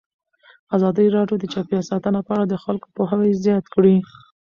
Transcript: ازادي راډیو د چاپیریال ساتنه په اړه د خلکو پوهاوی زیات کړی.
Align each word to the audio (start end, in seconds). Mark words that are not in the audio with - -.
ازادي 0.75 1.05
راډیو 1.17 1.37
د 1.39 1.45
چاپیریال 1.53 1.85
ساتنه 1.91 2.19
په 2.23 2.31
اړه 2.35 2.45
د 2.47 2.55
خلکو 2.63 2.87
پوهاوی 2.95 3.31
زیات 3.45 3.65
کړی. 3.73 3.95